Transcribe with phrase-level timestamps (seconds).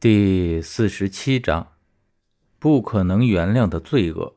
[0.00, 1.72] 第四十七章，
[2.60, 4.36] 不可能原谅的罪恶。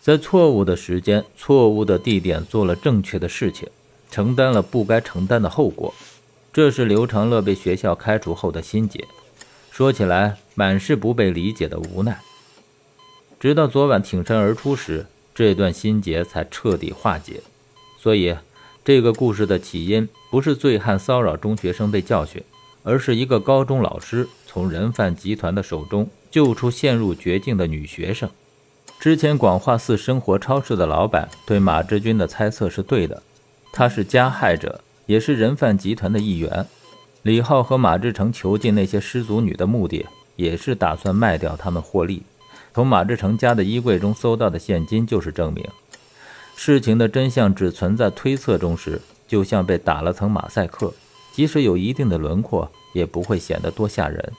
[0.00, 3.68] 在错误的时间、错误的地点做了正确的事情，
[4.10, 5.94] 承担了不该承担的后果，
[6.52, 9.06] 这是刘长乐被学校开除后的心结。
[9.70, 12.20] 说起来，满是不被理解的无奈。
[13.38, 17.40] 直到昨晚挺身而出时，这段心结才彻底化解。
[17.96, 18.36] 所以，
[18.84, 22.42] 这个故事的起因不是醉汉骚扰中学生被教训。
[22.88, 28.30] 而是一个高中老师从人贩集团的手中救出陷入绝境的女学生。
[28.98, 33.22] 之前广化寺生活超市的老板对马志军的猜测是对的，
[33.74, 36.66] 他是加害者，也是人贩集团的一员。
[37.22, 42.22] 李浩和马志成囚禁那些失足女的目的，也是打算卖掉他们获利。
[42.72, 45.62] 从马志成家的衣柜中搜到的现金就是证明。
[46.56, 50.94] 事情的真相只存在推测中时，就像被打了层马赛克，
[51.38, 52.68] 即使有一定的轮廓。
[52.94, 54.32] 也不会显得多吓人。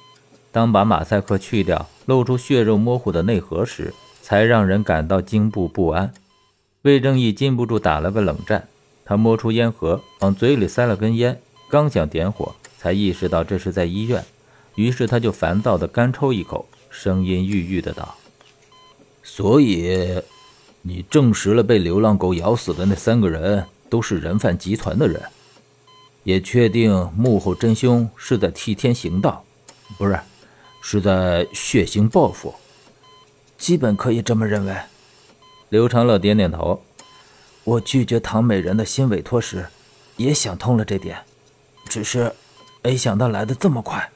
[0.52, 6.12] 当把马赛克去掉，露出血肉模糊的内核时，才让人感到惊怖不安。
[6.82, 8.68] 魏正义禁不住打了个冷战，
[9.06, 14.26] 他摸出烟盒，往嘴里塞了根烟，刚想点火，才意识到这是在医院，
[14.76, 18.16] 于是他就烦躁地干抽一口，声音郁郁的道
[19.24, 20.22] ：“所以，
[20.82, 25.22] 你证实了被流浪狗咬死的那三个人都是人贩集团的人。”
[26.30, 29.44] 也确定幕后真凶是在替天行道，
[29.98, 30.20] 不是，
[30.80, 32.54] 是在血腥报复。
[33.58, 34.78] 基本可以这么认为。
[35.70, 36.84] 刘长乐点点头。
[37.64, 39.66] 我拒绝唐美人的新委托时，
[40.18, 41.18] 也想通了这点，
[41.86, 42.32] 只是
[42.84, 44.12] 没想到来的这么快。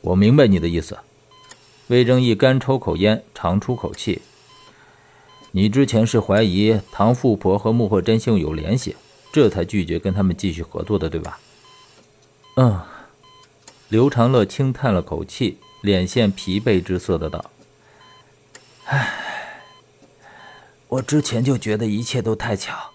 [0.00, 0.98] 我明白你的意思。
[1.86, 4.22] 魏正义干抽口烟，长出口气。
[5.52, 8.96] 你之前是怀疑唐富婆和幕后真凶有联系。
[9.36, 11.38] 这才拒绝跟他们继续合作的，对吧？
[12.56, 12.80] 嗯，
[13.90, 17.50] 刘长乐轻叹了口气，脸现疲惫之色的道
[18.88, 19.60] ：“唉，
[20.88, 22.92] 我之前就觉得一切都太巧，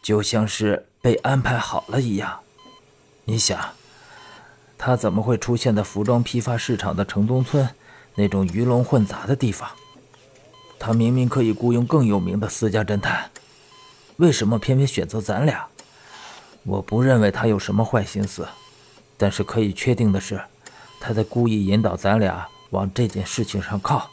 [0.00, 2.40] 就像是被安排好了一样。
[3.26, 3.62] 你想，
[4.78, 7.68] 他怎么会出现在服装批发市场的城东村
[8.14, 9.68] 那种鱼龙混杂的地方？
[10.78, 13.30] 他明明可以雇佣更有名的私家侦探。”
[14.18, 15.64] 为什么偏偏选择咱俩？
[16.64, 18.48] 我不认为他有什么坏心思，
[19.16, 20.42] 但是可以确定的是，
[20.98, 24.10] 他在故意引导咱俩往这件事情上靠。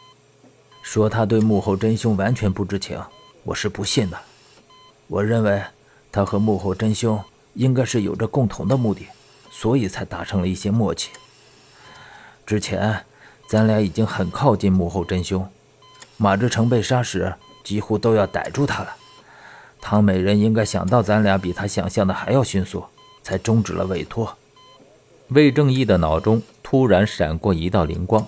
[0.84, 3.02] 说他对幕后真凶完全不知情，
[3.44, 4.18] 我是不信的。
[5.08, 5.64] 我认为
[6.12, 7.20] 他和幕后真凶
[7.56, 9.08] 应该是有着共同的目的，
[9.50, 11.10] 所以才达成了一些默契。
[12.46, 13.04] 之前
[13.50, 15.50] 咱俩已经很靠近幕后真凶，
[16.18, 17.34] 马志成被杀时
[17.64, 18.96] 几乎都要逮住他了。
[19.88, 22.84] 唐美人应该想到咱俩比她想象的还要迅速，
[23.22, 24.36] 才终止了委托。
[25.28, 28.26] 魏正义的脑中突然闪过一道灵光，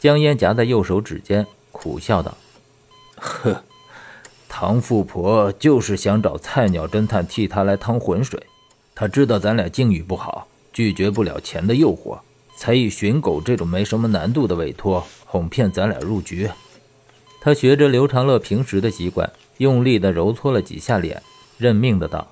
[0.00, 2.34] 将烟夹在右手指间，苦笑道
[3.20, 3.62] ：“呵，
[4.48, 8.42] 唐富婆就是想找菜鸟侦探替她来趟浑水。
[8.94, 12.18] 她知道咱俩境遇不好，拒绝不了钱的诱惑，
[12.56, 16.48] 才以寻狗这种没什么难度的委托哄骗咱俩入局。
[17.44, 21.22] 他学着刘长乐平时的习惯。”用力地揉搓了几下脸，
[21.58, 22.26] 认命的道：“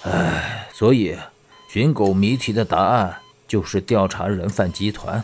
[0.00, 1.14] 哎，所以
[1.68, 5.22] 寻狗谜题的答案就是调查人贩集团，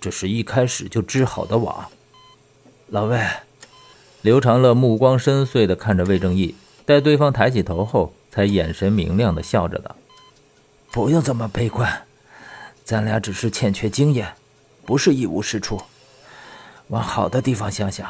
[0.00, 1.88] 这是一开始就织好的网。”
[2.90, 3.24] 老魏，
[4.20, 9.94] 刘长乐目光深邃地看着魏正义，待对方抬起头后，才眼神明亮地笑着道
[10.90, 12.02] ：“不用这么悲观，
[12.82, 14.34] 咱俩只是欠缺经验，
[14.84, 15.80] 不是一无是处。
[16.90, 18.08] 往好的地方想想。”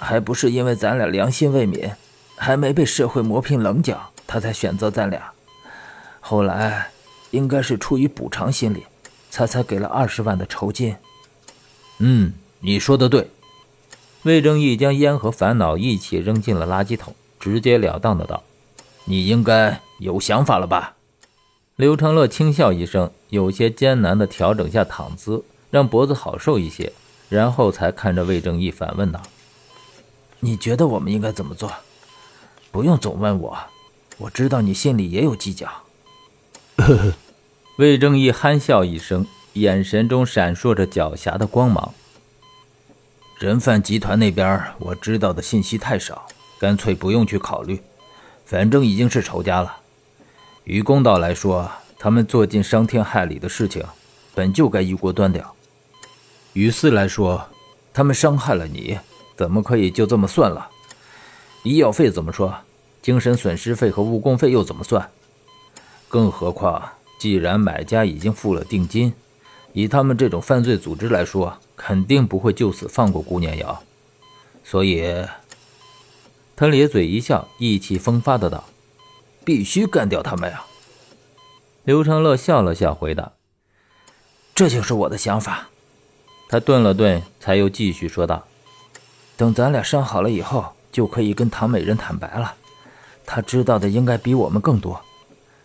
[0.00, 1.90] 还不是因为咱俩良心未泯，
[2.36, 5.32] 还没被社会磨平棱角，他才选择咱俩。
[6.20, 6.90] 后来，
[7.32, 8.84] 应该是出于补偿心理，
[9.28, 10.94] 才才给了二十万的酬金。
[11.98, 13.28] 嗯，你说的对。
[14.22, 18.44] 魏正义将烟和烦恼一起扔进了垃圾桶，直截了当的道
[19.06, 20.94] ：“你应该有想法了吧？”
[21.74, 26.92] 刘长乐轻笑一声，有些艰难的调整下躺姿，让脖子好受一些，
[27.28, 29.22] 然后才看着魏正义反问道。
[30.40, 31.72] 你觉得我们应该怎么做？
[32.70, 33.58] 不用总问我，
[34.18, 35.66] 我知道你心里也有计较。
[36.76, 37.14] 呵呵，
[37.76, 41.92] 魏正义憨笑一声，眼神中闪烁着狡黠的光芒。
[43.38, 46.26] 人贩集团那边我知道的信息太少，
[46.58, 47.80] 干脆不用去考虑，
[48.44, 49.78] 反正已经是仇家了。
[50.64, 53.84] 于公道来说，他们做尽伤天害理的事情，
[54.34, 55.54] 本就该一锅端掉。
[56.58, 57.48] 于私来说，
[57.92, 58.98] 他们伤害了你。
[59.36, 60.68] 怎么可以就这么算了？
[61.62, 62.52] 医药费怎么说？
[63.00, 65.08] 精神损失费和误工费又怎么算？
[66.08, 69.14] 更何况，既然买家已经付了定金，
[69.72, 73.80] 以他们这种犯罪组织来说，肯定不会就此放过顾念瑶。
[74.64, 75.24] 所以，
[76.56, 78.64] 他咧嘴一笑，意气风发的道
[79.46, 80.64] ：“必须干掉他们呀！”
[81.86, 83.34] 刘长乐笑了笑，回答
[84.56, 85.68] ：“这就是我的想法。”
[86.48, 88.46] 他顿了顿，才又继续说道
[89.36, 92.54] ：“等咱俩伤好了以后，就可以跟唐美人坦白了。
[93.26, 95.00] 他知道的应该比我们更多。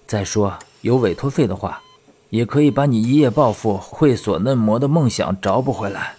[0.05, 1.81] 再说，有委托费的话，
[2.29, 6.15] 也可以把你一夜暴富、会所嫩模的梦想找补回来。”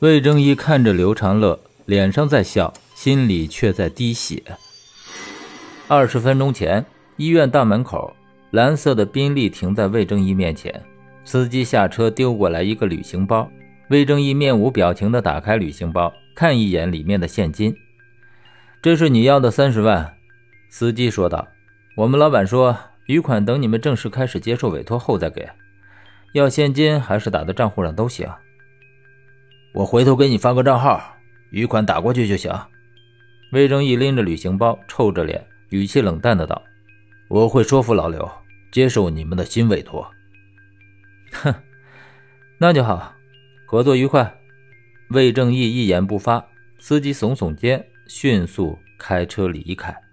[0.00, 4.42] 魏正义看着刘长乐，脸上在笑，心里却在滴血。
[5.88, 6.84] 二十分钟前，
[7.16, 8.12] 医院大门口。
[8.50, 10.84] 蓝色的宾利停在魏正义面前，
[11.24, 13.50] 司机下车丢过来一个旅行包。
[13.90, 17.76] 魏正义面无表情地打开旅行包，看一眼里面的现金。
[18.80, 20.14] 这是你要的三十万，
[20.70, 21.48] 司机说道。
[21.96, 22.76] 我们老板说
[23.06, 25.48] 余款等你们正式开始接受委托后再给，
[26.32, 28.28] 要现金还是打在账户上都行。
[29.74, 31.16] 我回头给你发个账号，
[31.50, 32.52] 余款打过去就行。
[33.52, 36.62] 魏正义拎着旅行包，臭着脸，语气冷淡的道
[37.28, 38.28] ：“我会说服老刘。”
[38.72, 40.10] 接受你们的新委托，
[41.42, 41.54] 哼，
[42.58, 43.14] 那就好，
[43.66, 44.40] 合作愉快。
[45.10, 46.46] 魏正义一言不发，
[46.78, 50.03] 司机耸耸肩，迅速开车离开。